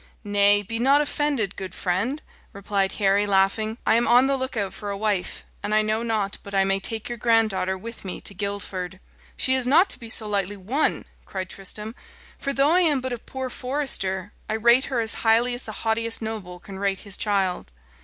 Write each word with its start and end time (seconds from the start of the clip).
"Nay, 0.23 0.63
be 0.63 0.79
not 0.79 0.99
offended, 0.99 1.55
good 1.55 1.75
friend," 1.75 2.23
replied 2.53 2.93
Harry, 2.93 3.27
laughing. 3.27 3.77
"I 3.85 3.93
am 3.93 4.07
on 4.07 4.25
the 4.25 4.35
look 4.35 4.57
out 4.57 4.73
for 4.73 4.89
a 4.89 4.97
wife, 4.97 5.45
and 5.61 5.75
I 5.75 5.83
know 5.83 6.01
not 6.01 6.39
but 6.41 6.55
I 6.55 6.63
may 6.63 6.79
take 6.79 7.07
your 7.07 7.19
granddaughter 7.19 7.77
with 7.77 8.03
me 8.03 8.19
to 8.21 8.33
Guildford." 8.33 8.99
"She 9.37 9.53
is 9.53 9.67
not 9.67 9.91
to 9.91 9.99
be 9.99 10.09
so 10.09 10.27
lightly 10.27 10.57
won," 10.57 11.05
cried 11.27 11.51
Tristram; 11.51 11.93
"for 12.39 12.51
though 12.51 12.71
I 12.71 12.79
am 12.81 12.99
but 12.99 13.13
a 13.13 13.19
poor 13.19 13.51
forester, 13.51 14.33
I 14.49 14.53
rate 14.53 14.85
her 14.85 15.01
as 15.01 15.13
highly 15.21 15.53
as 15.53 15.65
the 15.65 15.71
haughtiest 15.85 16.19
noble 16.19 16.59
can 16.59 16.79
rate 16.79 17.01
his 17.01 17.15
child." 17.15 17.71